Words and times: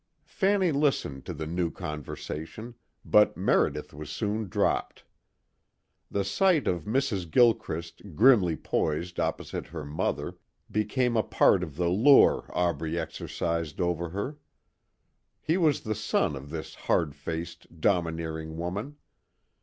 Fanny 0.25 0.71
listened 0.71 1.25
to 1.27 1.33
the 1.35 1.45
new 1.45 1.69
conversation, 1.69 2.73
but 3.05 3.37
Meredith 3.37 3.93
was 3.93 4.09
soon 4.09 4.49
dropped. 4.49 5.03
The 6.09 6.23
sight 6.25 6.65
of 6.67 6.85
Mrs. 6.85 7.29
Gilchrist 7.29 8.15
grimly 8.15 8.55
poised 8.55 9.19
opposite 9.19 9.67
her 9.67 9.85
mother, 9.85 10.39
became 10.71 11.15
a 11.15 11.21
part 11.21 11.61
of 11.61 11.75
the 11.75 11.89
lure 11.89 12.49
Aubrey 12.51 12.97
exercised 12.97 13.79
over 13.79 14.09
her. 14.09 14.39
He 15.39 15.55
was 15.57 15.81
the 15.81 15.93
son 15.93 16.35
of 16.35 16.49
this 16.49 16.73
hard 16.73 17.13
faced, 17.13 17.79
domineering 17.79 18.57
woman. 18.57 18.97